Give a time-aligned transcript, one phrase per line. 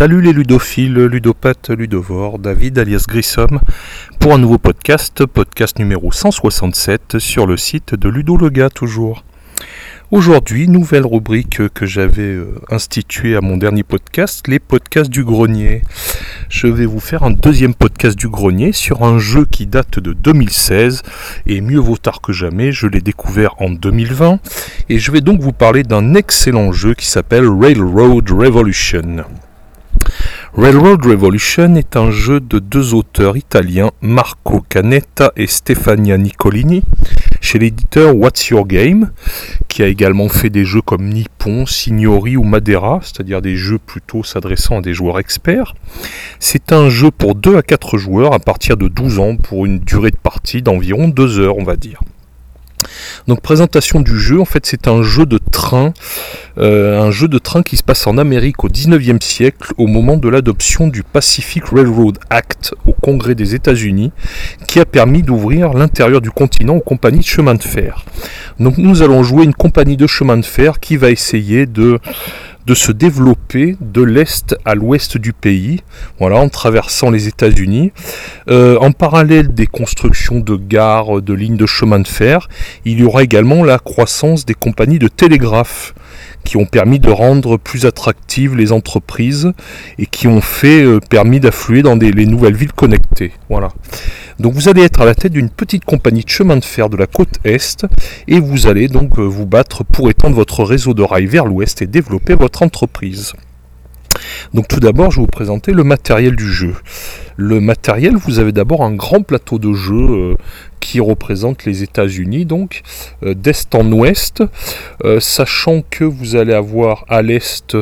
[0.00, 3.60] Salut les ludophiles, ludopathes, ludovores, David alias Grissom
[4.18, 8.38] pour un nouveau podcast, podcast numéro 167 sur le site de Ludo
[8.70, 9.22] toujours.
[10.10, 15.82] Aujourd'hui, nouvelle rubrique que j'avais euh, instituée à mon dernier podcast, les podcasts du grenier.
[16.48, 20.14] Je vais vous faire un deuxième podcast du grenier sur un jeu qui date de
[20.14, 21.02] 2016
[21.44, 24.40] et mieux vaut tard que jamais, je l'ai découvert en 2020
[24.88, 29.26] et je vais donc vous parler d'un excellent jeu qui s'appelle Railroad Revolution.
[30.56, 36.82] Railroad Revolution est un jeu de deux auteurs italiens, Marco Canetta et Stefania Nicolini,
[37.40, 39.12] chez l'éditeur What's Your Game,
[39.68, 44.24] qui a également fait des jeux comme Nippon, Signori ou Madeira, c'est-à-dire des jeux plutôt
[44.24, 45.74] s'adressant à des joueurs experts.
[46.40, 49.78] C'est un jeu pour 2 à 4 joueurs à partir de 12 ans pour une
[49.78, 52.00] durée de partie d'environ 2 heures, on va dire.
[53.26, 55.92] Donc présentation du jeu, en fait c'est un jeu de train,
[56.58, 60.16] euh, un jeu de train qui se passe en Amérique au 19e siècle au moment
[60.16, 64.12] de l'adoption du Pacific Railroad Act au Congrès des États-Unis
[64.66, 68.04] qui a permis d'ouvrir l'intérieur du continent aux compagnies de chemin de fer.
[68.58, 71.98] Donc nous allons jouer une compagnie de chemin de fer qui va essayer de
[72.66, 75.80] de se développer de l'est à l'ouest du pays,
[76.20, 77.92] en traversant les États-Unis.
[78.48, 82.48] Euh, en parallèle des constructions de gares, de lignes de chemin de fer,
[82.84, 85.94] il y aura également la croissance des compagnies de télégraphe
[86.44, 89.52] qui ont permis de rendre plus attractives les entreprises
[89.98, 93.32] et qui ont fait euh, permis d'affluer dans les nouvelles villes connectées.
[93.48, 93.68] Voilà.
[94.38, 96.96] Donc vous allez être à la tête d'une petite compagnie de chemin de fer de
[96.96, 97.86] la côte est
[98.26, 101.82] et vous allez donc euh, vous battre pour étendre votre réseau de rails vers l'ouest
[101.82, 103.34] et développer votre entreprise.
[104.54, 106.74] Donc tout d'abord, je vais vous présenter le matériel du jeu.
[107.36, 110.34] Le matériel, vous avez d'abord un grand plateau de jeu euh,
[110.80, 112.82] qui représente les États-Unis, donc
[113.22, 114.42] euh, d'est en ouest,
[115.04, 117.76] euh, sachant que vous allez avoir à l'est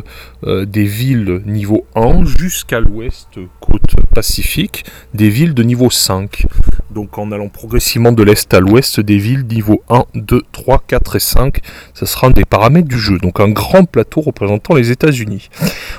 [0.45, 4.85] des villes niveau 1 jusqu'à l'ouest, côte pacifique,
[5.15, 6.47] des villes de niveau 5.
[6.91, 11.17] Donc en allant progressivement de l'est à l'ouest, des villes niveau 1, 2, 3, 4
[11.17, 11.59] et 5,
[11.95, 13.19] ce sera un des paramètres du jeu.
[13.19, 15.51] Donc un grand plateau représentant les États-Unis.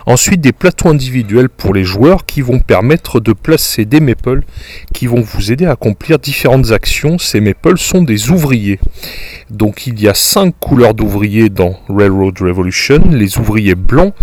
[0.06, 4.42] Ensuite des plateaux individuels pour les joueurs qui vont permettre de placer des meeples
[4.94, 8.80] qui vont vous aider à accomplir différentes actions ces meeples sont des ouvriers.
[9.50, 13.02] Donc il y a cinq couleurs d'ouvriers dans Railroad Revolution.
[13.12, 14.14] Les ouvriers blancs,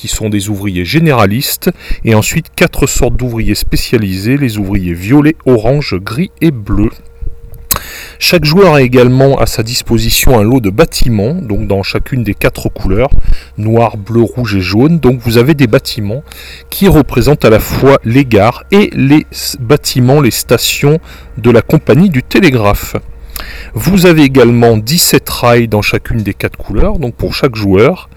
[0.00, 1.70] qui sont des ouvriers généralistes,
[2.06, 6.88] et ensuite quatre sortes d'ouvriers spécialisés, les ouvriers violets, orange, gris et bleu.
[8.18, 12.32] Chaque joueur a également à sa disposition un lot de bâtiments, donc dans chacune des
[12.32, 13.10] quatre couleurs,
[13.58, 15.00] noir, bleu, rouge et jaune.
[15.00, 16.22] Donc vous avez des bâtiments
[16.70, 19.26] qui représentent à la fois les gares et les
[19.58, 20.98] bâtiments, les stations
[21.36, 22.96] de la compagnie du télégraphe.
[23.74, 28.08] Vous avez également 17 rails dans chacune des quatre couleurs, donc pour chaque joueur.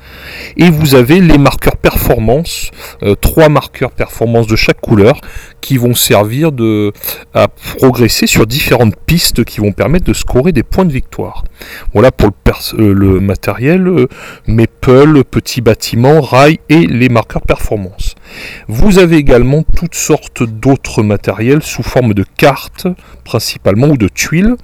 [0.57, 2.71] Et vous avez les marqueurs performance,
[3.03, 5.19] euh, trois marqueurs performance de chaque couleur,
[5.61, 6.91] qui vont servir de,
[7.33, 11.43] à progresser sur différentes pistes qui vont permettre de scorer des points de victoire.
[11.93, 12.31] Voilà pour
[12.77, 14.07] le, euh, matériel, euh,
[14.47, 18.15] Maple, petits bâtiments, rails et les marqueurs performance.
[18.67, 22.87] Vous avez également toutes sortes d'autres matériels sous forme de cartes
[23.23, 24.55] principalement ou de tuiles.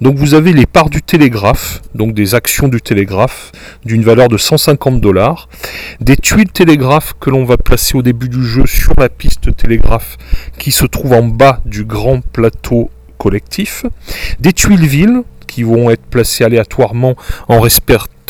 [0.00, 3.52] Donc vous avez les parts du télégraphe, donc des actions du télégraphe
[3.84, 4.95] d'une valeur de 150
[6.00, 10.16] des tuiles télégraphe que l'on va placer au début du jeu sur la piste télégraphe
[10.58, 13.84] qui se trouve en bas du grand plateau collectif,
[14.40, 17.14] des tuiles villes qui vont être placées aléatoirement
[17.48, 17.58] en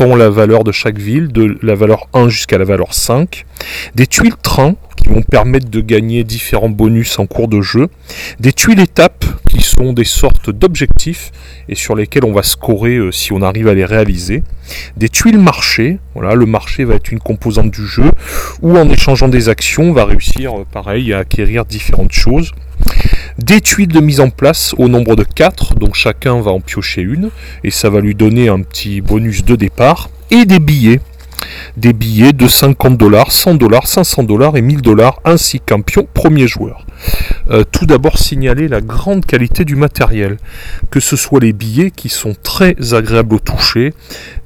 [0.05, 3.47] la valeur de chaque ville, de la valeur 1 jusqu'à la valeur 5,
[3.95, 7.89] des tuiles trains qui vont permettre de gagner différents bonus en cours de jeu,
[8.39, 11.33] des tuiles étapes qui sont des sortes d'objectifs
[11.69, 14.43] et sur lesquels on va scorer euh, si on arrive à les réaliser,
[14.97, 18.11] des tuiles marché, voilà, le marché va être une composante du jeu,
[18.63, 22.53] où en échangeant des actions, on va réussir euh, pareil à acquérir différentes choses.
[23.39, 27.03] Des tuiles de mise en place au nombre de 4, donc chacun va en piocher
[27.03, 27.31] une,
[27.65, 29.86] et ça va lui donner un petit bonus de départ,
[30.31, 31.01] et des billets.
[31.77, 36.09] Des billets de 50 dollars, 100 dollars, 500 dollars et 1000 dollars, ainsi qu'un pion
[36.13, 36.87] premier joueur.
[37.51, 40.39] Euh, tout d'abord signaler la grande qualité du matériel,
[40.91, 43.95] que ce soit les billets qui sont très agréables au toucher,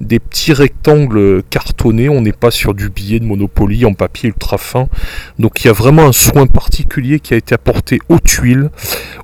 [0.01, 4.59] des petits rectangles cartonnés, on n'est pas sur du billet de Monopoly en papier ultra
[4.59, 4.89] fin,
[5.39, 8.71] donc il y a vraiment un soin particulier qui a été apporté aux tuiles,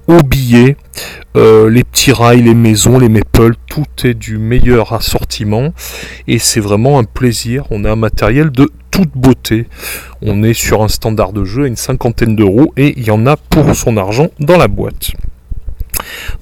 [0.07, 0.77] aux billets,
[1.37, 5.73] euh, les petits rails, les maisons, les maples, tout est du meilleur assortiment
[6.27, 7.65] et c'est vraiment un plaisir.
[7.71, 9.67] On a un matériel de toute beauté.
[10.23, 13.27] On est sur un standard de jeu à une cinquantaine d'euros et il y en
[13.27, 15.13] a pour son argent dans la boîte.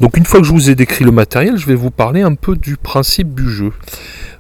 [0.01, 2.35] Donc une fois que je vous ai décrit le matériel, je vais vous parler un
[2.35, 3.73] peu du principe du jeu.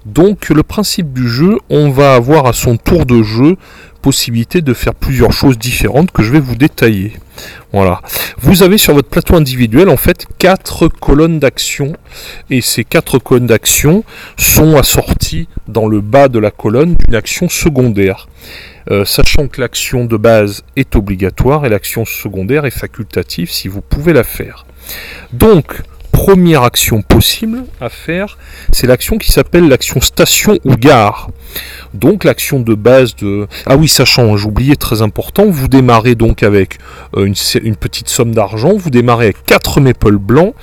[0.07, 3.57] Donc le principe du jeu, on va avoir à son tour de jeu
[4.05, 7.15] possibilité de faire plusieurs choses différentes que je vais vous détailler.
[7.73, 8.03] Voilà.
[8.39, 11.95] Vous avez sur votre plateau individuel en fait quatre colonnes d'action
[12.51, 14.05] et ces quatre colonnes d'action
[14.37, 18.29] sont assorties dans le bas de la colonne d'une action secondaire.
[18.91, 23.81] Euh, sachant que l'action de base est obligatoire et l'action secondaire est facultative si vous
[23.81, 24.67] pouvez la faire.
[25.33, 25.81] Donc,
[26.15, 28.39] première action possible à faire,
[28.71, 31.29] c'est l'action qui s'appelle l'action station ou gare.
[31.93, 33.49] Donc l'action de base de...
[33.67, 36.79] Ah oui, sachant, j'oubliais très important, vous démarrez donc avec
[37.17, 40.55] euh, une, petite somme d'argent, vous démarrez avec 4 maples blancs,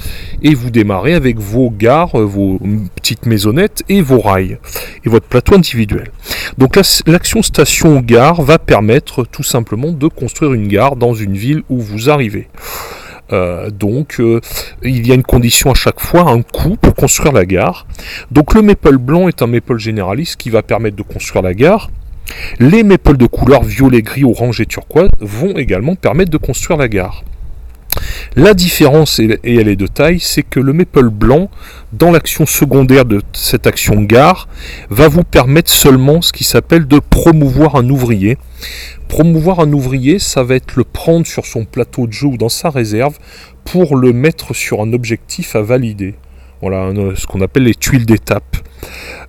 [0.41, 2.57] et vous démarrez avec vos gares, euh, vos
[2.95, 4.57] petites maisonnettes et vos rails,
[5.03, 6.11] et votre plateau individuel.
[6.57, 11.35] Donc l'action station ou gare va permettre tout simplement de construire une gare dans une
[11.35, 12.47] ville où vous arrivez.
[13.31, 14.41] Euh, donc euh,
[14.83, 17.85] il y a une condition à chaque fois, un coût pour construire la gare.
[18.31, 21.89] Donc le maple blanc est un maple généraliste qui va permettre de construire la gare.
[22.59, 26.87] Les maples de couleur violet, gris, orange et turquoise vont également permettre de construire la
[26.87, 27.23] gare.
[28.35, 31.49] La différence, et elle est de taille, c'est que le maple blanc,
[31.91, 34.47] dans l'action secondaire de cette action gare,
[34.89, 38.37] va vous permettre seulement ce qui s'appelle de promouvoir un ouvrier.
[39.07, 42.49] Promouvoir un ouvrier, ça va être le prendre sur son plateau de jeu ou dans
[42.49, 43.17] sa réserve
[43.65, 46.15] pour le mettre sur un objectif à valider.
[46.61, 48.57] Voilà ce qu'on appelle les tuiles d'étape.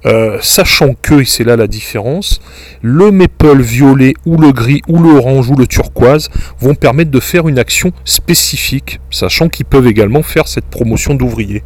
[0.04, 2.40] Euh, sachant que, et c'est là la différence,
[2.82, 6.28] le maple violet ou le gris ou le orange ou le turquoise
[6.58, 11.62] vont permettre de faire une action spécifique, sachant qu'ils peuvent également faire cette promotion d'ouvriers.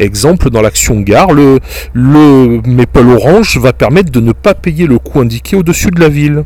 [0.00, 5.20] Exemple, dans l'action gare, le maple orange va permettre de ne pas payer le coût
[5.20, 6.44] indiqué au-dessus de la ville.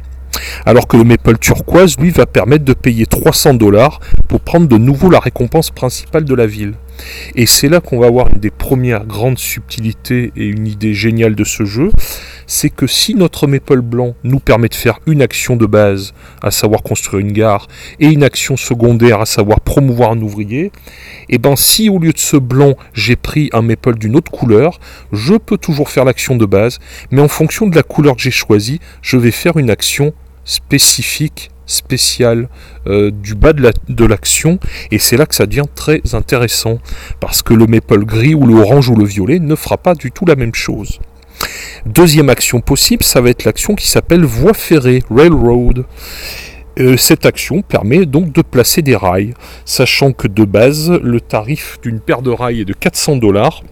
[0.67, 4.77] Alors que le Maple turquoise, lui, va permettre de payer 300 dollars pour prendre de
[4.77, 6.75] nouveau la récompense principale de la ville.
[7.35, 11.35] Et c'est là qu'on va avoir une des premières grandes subtilités et une idée géniale
[11.35, 11.91] de ce jeu,
[12.47, 16.51] c'est que si notre Maple blanc nous permet de faire une action de base, à
[16.51, 17.69] savoir construire une gare,
[18.01, 20.71] et une action secondaire, à savoir promouvoir un ouvrier, et
[21.37, 24.81] eh ben si au lieu de ce blanc j'ai pris un Maple d'une autre couleur,
[25.13, 26.79] je peux toujours faire l'action de base,
[27.11, 30.13] mais en fonction de la couleur que j'ai choisie, je vais faire une action
[30.51, 32.49] spécifique, spéciale
[32.89, 34.59] euh, du bas de l'action
[34.91, 36.81] et c'est là que ça devient très intéressant
[37.21, 40.11] parce que le maple gris ou le orange ou le violet ne fera pas du
[40.11, 40.99] tout la même chose.
[41.87, 45.85] Deuxième action possible, ça va être l'action qui s'appelle voie ferrée, railroad.
[46.79, 51.79] Euh, cette action permet donc de placer des rails, sachant que de base, le tarif
[51.83, 53.63] d'une paire de rails est de 400 dollars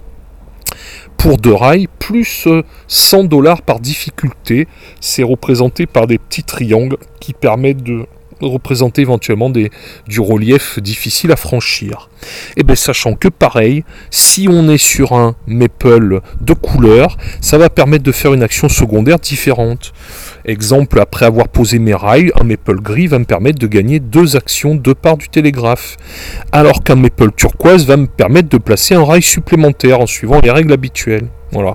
[1.18, 2.48] pour deux rails, plus
[2.86, 4.66] 100 euh, dollars par difficulté.
[5.00, 8.06] C'est représenté par des petits triangles qui permettent de
[8.40, 9.70] représenter éventuellement des,
[10.06, 12.08] du relief difficile à franchir.
[12.56, 17.58] Et eh bien sachant que pareil, si on est sur un maple de couleur, ça
[17.58, 19.92] va permettre de faire une action secondaire différente.
[20.44, 24.36] Exemple, après avoir posé mes rails, un maple gris va me permettre de gagner deux
[24.36, 25.96] actions de part du télégraphe.
[26.52, 30.50] Alors qu'un maple turquoise va me permettre de placer un rail supplémentaire en suivant les
[30.50, 31.28] règles habituelles.
[31.52, 31.74] Voilà.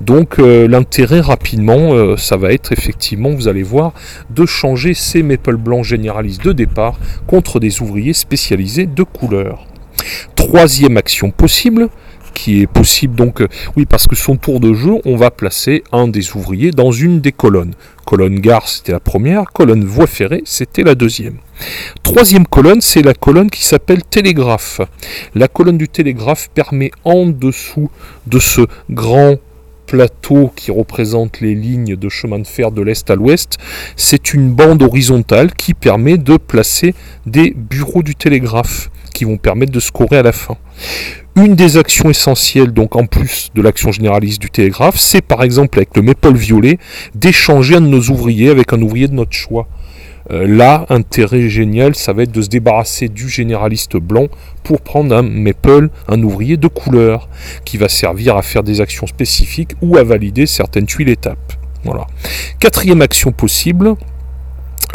[0.00, 3.92] Donc euh, l'intérêt rapidement, euh, ça va être effectivement, vous allez voir,
[4.30, 9.66] de changer ces maple blancs généralistes de départ contre des ouvriers spécialisés de couleur.
[10.34, 11.88] Troisième action possible,
[12.32, 15.84] qui est possible donc, euh, oui, parce que son tour de jeu, on va placer
[15.92, 17.74] un des ouvriers dans une des colonnes.
[18.04, 21.36] Colonne gare, c'était la première, colonne voie ferrée, c'était la deuxième.
[22.02, 24.80] Troisième colonne, c'est la colonne qui s'appelle télégraphe.
[25.34, 27.90] La colonne du télégraphe permet en dessous
[28.26, 29.36] de ce grand
[29.86, 33.58] plateau qui représente les lignes de chemin de fer de l'est à l'ouest,
[33.94, 36.94] c'est une bande horizontale qui permet de placer
[37.26, 40.56] des bureaux du télégraphe qui vont permettre de scorer à la fin.
[41.34, 45.78] Une des actions essentielles, donc en plus de l'action généraliste du télégraphe, c'est par exemple
[45.78, 46.78] avec le Maple violet
[47.14, 49.66] d'échanger un de nos ouvriers avec un ouvrier de notre choix.
[50.30, 54.26] Euh, là, intérêt génial, ça va être de se débarrasser du généraliste blanc
[54.62, 57.30] pour prendre un Maple, un ouvrier de couleur,
[57.64, 61.54] qui va servir à faire des actions spécifiques ou à valider certaines tuiles étapes.
[61.82, 62.06] Voilà.
[62.60, 63.94] Quatrième action possible,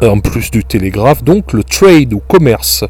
[0.03, 2.85] en plus du télégraphe, donc le trade ou commerce.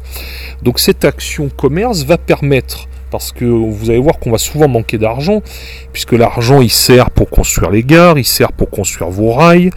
[0.62, 4.98] Donc cette action commerce va permettre parce que vous allez voir qu'on va souvent manquer
[4.98, 5.42] d'argent,
[5.92, 9.70] puisque l'argent il sert pour construire les gares, il sert pour construire vos rails,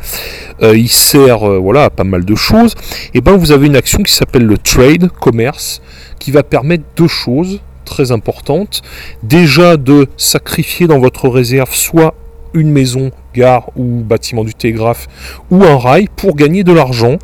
[0.61, 2.75] euh, il sert euh, voilà, à pas mal de choses.
[3.13, 5.81] Et ben vous avez une action qui s'appelle le trade, commerce,
[6.19, 8.81] qui va permettre deux choses très importantes.
[9.23, 12.15] Déjà de sacrifier dans votre réserve soit
[12.53, 15.07] une maison, gare ou bâtiment du télégraphe
[15.49, 17.17] ou un rail pour gagner de l'argent.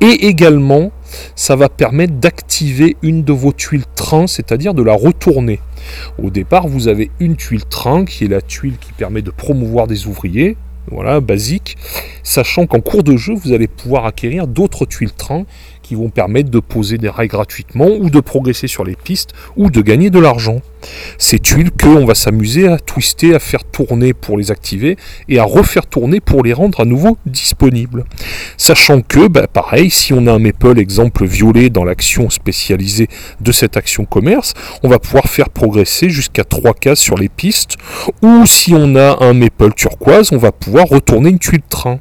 [0.00, 0.92] Et également,
[1.36, 5.60] ça va permettre d'activer une de vos tuiles train, c'est-à-dire de la retourner.
[6.22, 9.86] Au départ, vous avez une tuile train qui est la tuile qui permet de promouvoir
[9.86, 10.56] des ouvriers,
[10.90, 11.76] voilà, basique,
[12.22, 15.44] sachant qu'en cours de jeu, vous allez pouvoir acquérir d'autres tuiles train
[15.84, 19.70] qui vont permettre de poser des rails gratuitement ou de progresser sur les pistes ou
[19.70, 20.60] de gagner de l'argent.
[21.18, 24.96] Ces tuiles qu'on va s'amuser à twister, à faire tourner pour les activer
[25.28, 28.04] et à refaire tourner pour les rendre à nouveau disponibles.
[28.56, 33.08] Sachant que, bah, pareil, si on a un maple exemple violet dans l'action spécialisée
[33.40, 37.76] de cette action commerce, on va pouvoir faire progresser jusqu'à 3 cases sur les pistes.
[38.22, 42.00] Ou si on a un maple turquoise, on va pouvoir retourner une tuile train.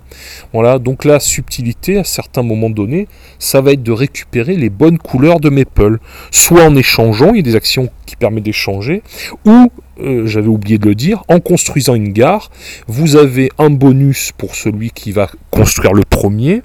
[0.51, 3.07] Voilà, donc la subtilité à certains moments donnés,
[3.39, 5.99] ça va de récupérer les bonnes couleurs de maple.
[6.29, 9.01] Soit en échangeant, il y a des actions qui permettent d'échanger,
[9.45, 12.49] ou, euh, j'avais oublié de le dire, en construisant une gare,
[12.87, 16.63] vous avez un bonus pour celui qui va construire le premier,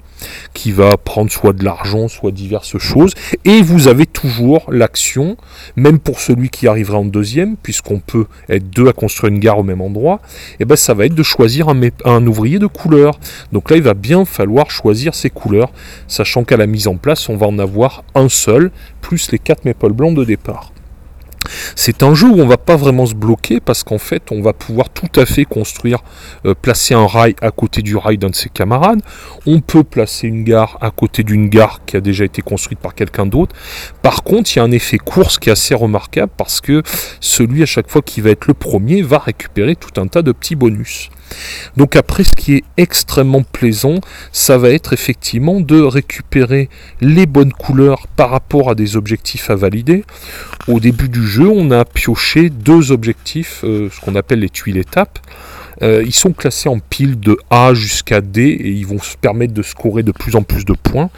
[0.53, 3.13] qui va prendre soit de l'argent, soit diverses choses,
[3.45, 5.37] et vous avez toujours l'action,
[5.75, 9.59] même pour celui qui arrivera en deuxième, puisqu'on peut être deux à construire une gare
[9.59, 10.21] au même endroit,
[10.59, 13.19] et ben ça va être de choisir un, ouvrier de couleur.
[13.51, 15.71] Donc là, il va bien falloir choisir ses couleurs,
[16.07, 18.71] sachant qu'à la mise en place, on va en avoir un seul,
[19.01, 20.71] plus les quatre maples blancs de départ.
[21.75, 24.53] C'est un jeu où on va pas vraiment se bloquer parce qu'en fait on va
[24.53, 25.99] pouvoir tout à fait construire,
[26.45, 29.01] euh, placer un rail à côté du rail d'un de ses camarades.
[29.45, 32.95] On peut placer une gare à côté d'une gare qui a déjà été construite par
[32.95, 33.55] quelqu'un d'autre.
[34.01, 36.83] Par contre, il y a un effet course qui est assez remarquable parce que
[37.19, 40.31] celui à chaque fois qui va être le premier va récupérer tout un tas de
[40.31, 41.09] petits bonus.
[41.77, 43.95] Donc après, ce qui est extrêmement plaisant,
[44.31, 46.69] ça va être effectivement de récupérer
[47.01, 50.03] les bonnes couleurs par rapport à des objectifs à valider.
[50.67, 54.77] Au début du jeu, on a pioché deux objectifs, euh, ce qu'on appelle les tuiles
[54.77, 55.19] étapes.
[55.81, 59.53] Euh, ils sont classés en piles de A jusqu'à D et ils vont se permettre
[59.53, 61.09] de scorer de plus en plus de points.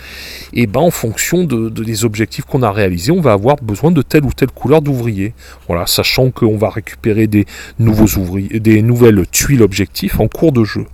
[0.53, 4.01] Et ben en fonction de, des objectifs qu'on a réalisés, on va avoir besoin de
[4.01, 5.33] telle ou telle couleur d'ouvrier.
[5.67, 7.45] Voilà, sachant qu'on va récupérer des
[7.79, 10.85] nouveaux ouvriers, des nouvelles tuiles objectifs en cours de jeu.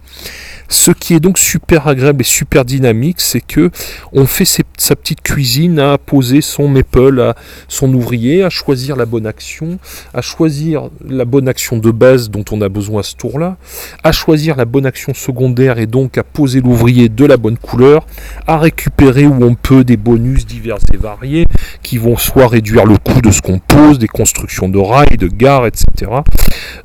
[0.69, 3.71] Ce qui est donc super agréable et super dynamique, c'est que
[4.12, 4.45] on fait
[4.81, 7.36] sa petite cuisine à poser son maple à
[7.67, 9.79] son ouvrier, à choisir la bonne action,
[10.13, 13.57] à choisir la bonne action de base dont on a besoin à ce tour-là,
[14.03, 18.05] à choisir la bonne action secondaire et donc à poser l'ouvrier de la bonne couleur,
[18.46, 21.46] à récupérer où on peut des bonus divers et variés
[21.84, 25.27] qui vont soit réduire le coût de ce qu'on pose, des constructions de rails, de
[25.27, 26.12] gares, etc.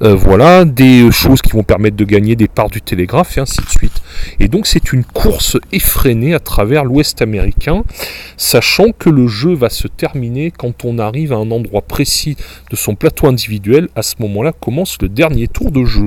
[0.03, 3.61] Euh, voilà, des choses qui vont permettre de gagner des parts du télégraphe et ainsi
[3.61, 4.03] de suite.
[4.41, 7.82] Et donc c'est une course effrénée à travers l'Ouest américain,
[8.37, 12.37] sachant que le jeu va se terminer quand on arrive à un endroit précis
[12.71, 13.89] de son plateau individuel.
[13.95, 16.07] À ce moment-là commence le dernier tour de jeu.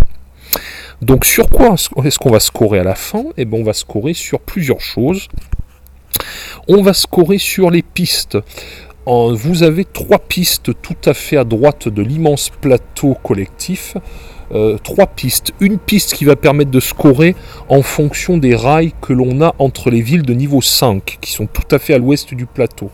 [1.02, 3.26] Donc sur quoi est-ce qu'on va scorer à la fin?
[3.38, 5.28] Eh bien on va scorer sur plusieurs choses.
[6.68, 8.38] On va scorer sur les pistes.
[9.06, 13.98] Vous avez trois pistes tout à fait à droite de l'immense plateau collectif.
[14.54, 15.54] Euh, trois pistes.
[15.60, 17.36] Une piste qui va permettre de scorer
[17.68, 21.48] en fonction des rails que l'on a entre les villes de niveau 5, qui sont
[21.48, 22.92] tout à fait à l'ouest du plateau.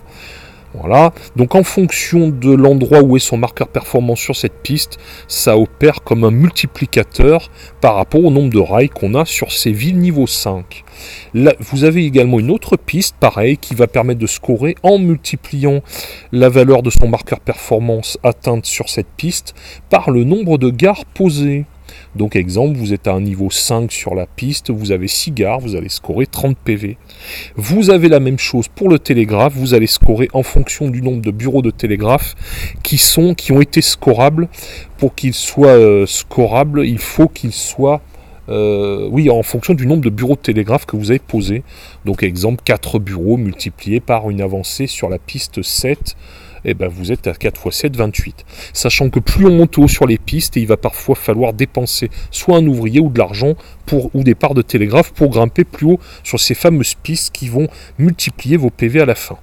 [0.74, 1.14] Voilà.
[1.36, 4.98] Donc en fonction de l'endroit où est son marqueur performance sur cette piste,
[5.28, 7.50] ça opère comme un multiplicateur
[7.82, 10.84] par rapport au nombre de rails qu'on a sur ces villes niveau 5.
[11.34, 15.82] Là, vous avez également une autre piste, pareil, qui va permettre de scorer en multipliant
[16.32, 19.54] la valeur de son marqueur performance atteinte sur cette piste
[19.90, 21.66] par le nombre de gares posées.
[22.16, 25.60] Donc exemple, vous êtes à un niveau 5 sur la piste, vous avez 6 gares,
[25.60, 26.98] vous allez scorer 30 PV.
[27.56, 31.22] Vous avez la même chose pour le télégraphe, vous allez scorer en fonction du nombre
[31.22, 32.36] de bureaux de télégraphe
[32.84, 34.50] qui, sont, qui ont été scorables.
[34.98, 38.02] Pour qu'ils soient euh, scorables, il faut qu'ils soient
[38.50, 41.64] euh, oui, en fonction du nombre de bureaux de télégraphe que vous avez posés.
[42.06, 46.16] Donc exemple, 4 bureaux multipliés par une avancée sur la piste 7
[46.66, 48.46] eh ben vous êtes à 4 x 7, 28.
[48.74, 52.58] Sachant que plus on monte haut sur les pistes, il va parfois falloir dépenser soit
[52.58, 53.56] un ouvrier ou de l'argent
[54.14, 57.68] ou des parts de télégraphe pour grimper plus haut sur ces fameuses pistes qui vont
[58.00, 59.38] multiplier vos PV à la fin.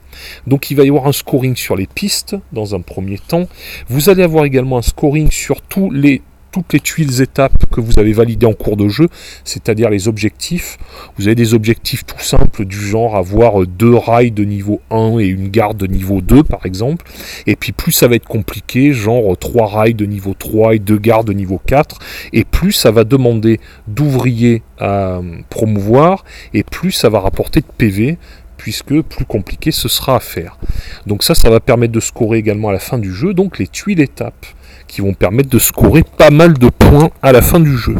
[0.46, 3.46] Donc il va y avoir un scoring sur les pistes dans un premier temps.
[3.88, 7.98] Vous allez avoir également un scoring sur tous les toutes les tuiles étapes que vous
[7.98, 9.08] avez validées en cours de jeu,
[9.44, 10.78] c'est-à-dire les objectifs.
[11.16, 15.26] Vous avez des objectifs tout simples du genre avoir deux rails de niveau 1 et
[15.26, 17.04] une garde de niveau 2 par exemple.
[17.46, 20.98] Et puis plus ça va être compliqué, genre trois rails de niveau 3 et deux
[20.98, 21.98] gardes de niveau 4.
[22.32, 26.24] Et plus ça va demander d'ouvriers à promouvoir
[26.54, 28.18] et plus ça va rapporter de PV
[28.58, 30.58] puisque plus compliqué ce sera à faire.
[31.06, 33.66] Donc ça, ça va permettre de scorer également à la fin du jeu, donc les
[33.66, 34.44] tuiles étapes,
[34.86, 37.96] qui vont permettre de scorer pas mal de points à la fin du jeu.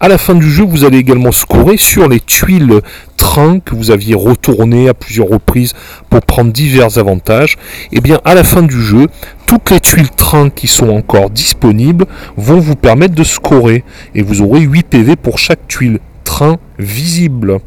[0.00, 2.80] À la fin du jeu, vous allez également scorer sur les tuiles
[3.16, 5.72] train que vous aviez retourné à plusieurs reprises
[6.10, 7.56] pour prendre divers avantages.
[7.92, 9.06] Et eh bien à la fin du jeu,
[9.46, 14.42] toutes les tuiles train qui sont encore disponibles vont vous permettre de scorer et vous
[14.42, 17.60] aurez 8 PV pour chaque tuile train visible.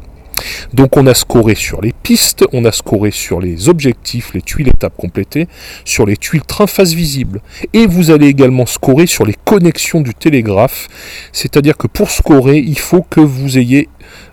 [0.72, 4.68] Donc on a scoré sur les pistes, on a scoré sur les objectifs, les tuiles
[4.68, 5.48] étapes complétées,
[5.84, 7.40] sur les tuiles train face visible.
[7.72, 10.88] Et vous allez également scorer sur les connexions du télégraphe.
[11.32, 13.88] C'est-à-dire que pour scorer, il faut que vous ayez,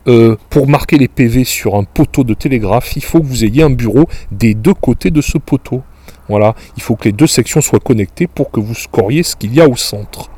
[0.08, 3.64] euh, pour marquer les PV sur un poteau de télégraphe, il faut que vous ayez
[3.64, 5.84] un bureau des deux côtés de ce poteau.
[6.30, 9.54] Voilà, il faut que les deux sections soient connectées pour que vous scoriez ce qu'il
[9.54, 10.30] y a au centre.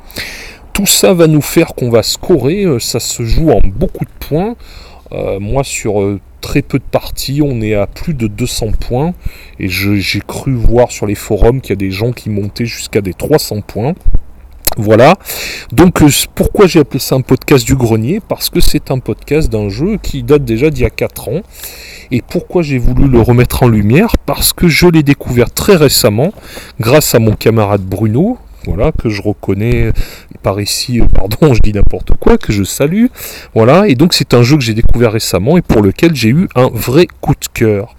[0.72, 4.26] Tout ça va nous faire qu'on va scorer, euh, ça se joue en beaucoup de
[4.28, 4.54] points.
[5.12, 9.14] Euh, moi, sur euh, très peu de parties, on est à plus de 200 points.
[9.58, 13.00] Et j'ai cru voir sur les forums qu'il y a des gens qui montaient jusqu'à
[13.00, 13.94] des 300 points.
[14.76, 15.16] Voilà.
[15.72, 18.20] Donc, euh, pourquoi j'ai appelé ça un podcast du grenier?
[18.20, 21.40] Parce que c'est un podcast d'un jeu qui date déjà d'il y a 4 ans.
[22.12, 24.16] Et pourquoi j'ai voulu le remettre en lumière?
[24.26, 26.32] Parce que je l'ai découvert très récemment
[26.78, 29.92] grâce à mon camarade Bruno, voilà, que je reconnais
[30.42, 33.06] par ici, euh, pardon, je dis n'importe quoi, que je salue,
[33.54, 36.48] voilà, et donc c'est un jeu que j'ai découvert récemment et pour lequel j'ai eu
[36.54, 37.94] un vrai coup de cœur.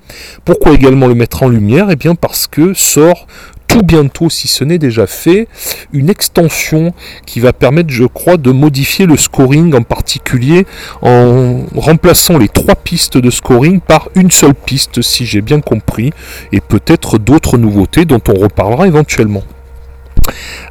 [0.45, 1.89] Pourquoi également le mettre en lumière?
[1.89, 3.27] Eh bien parce que sort
[3.71, 5.47] tout bientôt, si ce n'est déjà fait,
[5.93, 6.93] une extension
[7.25, 10.65] qui va permettre, je crois, de modifier le scoring en particulier
[11.01, 16.11] en remplaçant les trois pistes de scoring par une seule piste, si j'ai bien compris,
[16.51, 19.43] et peut-être d'autres nouveautés dont on reparlera éventuellement.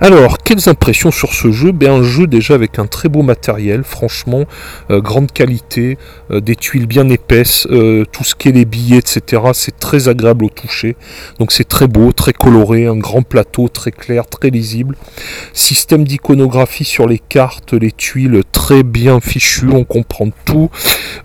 [0.01, 1.73] Alors, quelles impressions sur ce jeu?
[1.73, 4.45] Ben, Un jeu déjà avec un très beau matériel, franchement,
[4.91, 5.99] euh, grande qualité,
[6.31, 9.43] euh, des tuiles bien épaisses, euh, tout ce qui est les billets, etc.
[9.53, 10.97] C'est très agréable au toucher.
[11.39, 14.97] Donc c'est très beau, très coloré, un grand plateau très clair, très lisible.
[15.53, 20.71] Système d'iconographie sur les cartes, les tuiles très bien fichu, on comprend tout.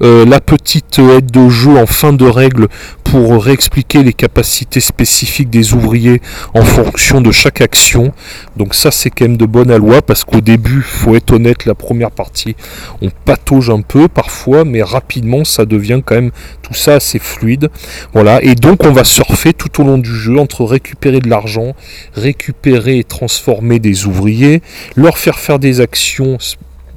[0.02, 2.68] la petite aide de jeu en fin de règle
[3.04, 6.22] pour réexpliquer les capacités spécifiques des ouvriers
[6.54, 8.14] en fonction de chaque action.
[8.58, 11.76] Donc ça c'est quand même de bonne loi parce qu'au début, faut être honnête, la
[11.76, 12.56] première partie,
[13.02, 17.70] on patauge un peu parfois, mais rapidement ça devient quand même tout ça assez fluide.
[18.14, 21.76] Voilà, et donc on va surfer tout au long du jeu entre récupérer de l'argent,
[22.14, 24.62] récupérer et transformer des ouvriers,
[24.96, 26.38] leur faire faire des actions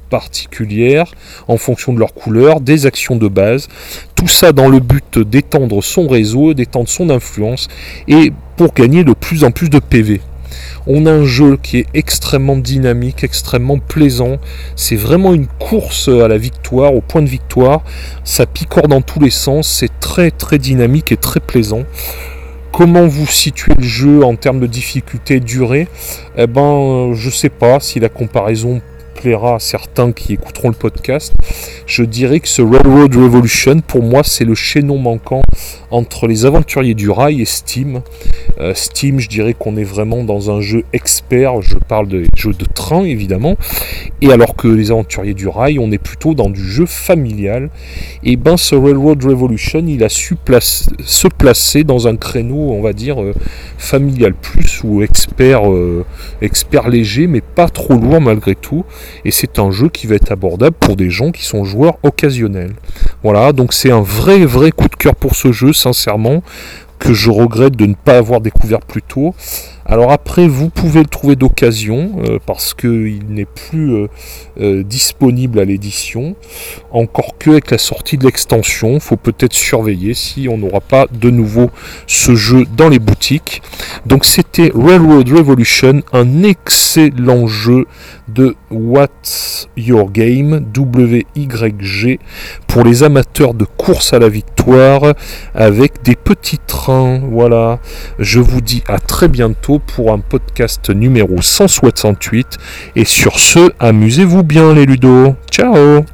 [0.09, 1.13] particulières
[1.47, 3.67] en fonction de leur couleur, des actions de base,
[4.15, 7.67] tout ça dans le but d'étendre son réseau, d'étendre son influence
[8.07, 10.21] et pour gagner de plus en plus de PV.
[10.91, 14.39] On a un jeu qui est extrêmement dynamique, extrêmement plaisant.
[14.75, 17.83] C'est vraiment une course à la victoire, au point de victoire.
[18.23, 19.67] Ça picore dans tous les sens.
[19.67, 21.83] C'est très très dynamique et très plaisant.
[22.71, 25.87] Comment vous situez le jeu en termes de difficulté, durée?
[26.35, 28.81] Eh ben, je sais pas si la comparaison
[29.19, 31.33] plaira à certains qui écouteront le podcast,
[31.85, 35.41] je dirais que ce Railroad Revolution, pour moi, c'est le chaînon manquant
[35.91, 38.01] entre les aventuriers du rail et Steam.
[38.61, 42.53] Euh, Steam, je dirais qu'on est vraiment dans un jeu expert, je parle de jeux
[42.53, 43.57] de train évidemment,
[44.21, 47.69] et alors que les aventuriers du rail, on est plutôt dans du jeu familial.
[48.23, 52.93] Et ben ce Railroad Revolution, il a su se placer dans un créneau, on va
[52.93, 53.33] dire, euh,
[53.77, 56.05] familial plus ou expert, euh,
[56.41, 58.85] expert léger, mais pas trop lourd malgré tout
[59.25, 62.73] et c'est un jeu qui va être abordable pour des gens qui sont joueurs occasionnels.
[63.23, 66.43] Voilà, donc c'est un vrai vrai coup de cœur pour ce jeu, sincèrement,
[66.99, 69.33] que je regrette de ne pas avoir découvert plus tôt.
[69.91, 74.07] Alors après, vous pouvez le trouver d'occasion euh, parce qu'il n'est plus euh,
[74.61, 76.35] euh, disponible à l'édition.
[76.91, 81.07] Encore que avec la sortie de l'extension, il faut peut-être surveiller si on n'aura pas
[81.11, 81.71] de nouveau
[82.05, 83.63] ce jeu dans les boutiques.
[84.05, 87.87] Donc c'était Railroad Revolution, un excellent jeu
[88.27, 92.19] de What's Your Game, WYG,
[92.67, 95.15] pour les amateurs de course à la victoire
[95.55, 97.21] avec des petits trains.
[97.31, 97.79] Voilà,
[98.19, 102.57] je vous dis à très bientôt pour un podcast numéro 168.
[102.95, 105.35] Et sur ce, amusez-vous bien les ludos.
[105.51, 106.05] Ciao